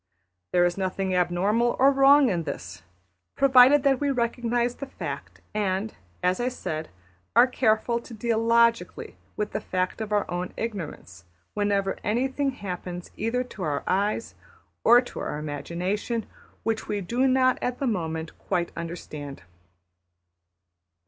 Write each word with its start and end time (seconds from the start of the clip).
There 0.51 0.65
is 0.65 0.79
nothing 0.79 1.13
abnormal 1.13 1.75
or 1.77 1.91
wrong 1.91 2.29
in 2.31 2.41
this, 2.41 2.81
provided 3.35 3.83
that 3.83 3.99
we 3.99 4.09
recognise 4.09 4.73
the 4.77 4.87
fact, 4.87 5.41
and, 5.53 5.93
as 6.23 6.39
I 6.39 6.47
said, 6.47 6.89
are 7.35 7.45
careful 7.45 7.99
to 7.99 8.13
deal 8.15 8.39
logically 8.39 9.15
with 9.37 9.51
the 9.51 9.61
fact 9.61 10.01
of 10.01 10.11
our 10.11 10.25
own 10.27 10.53
ignorance 10.57 11.25
whenever 11.53 11.99
anything 12.03 12.49
happens 12.49 13.11
either 13.15 13.43
to 13.43 13.61
our 13.61 13.83
eyes 13.85 14.33
or 14.83 15.01
to 15.01 15.19
our 15.19 15.37
imagination 15.37 16.25
which 16.63 16.87
we 16.87 17.01
do 17.01 17.27
not 17.27 17.59
at 17.61 17.77
the 17.77 17.85
moment 17.85 18.35
quite 18.39 18.71
understand. 18.75 19.43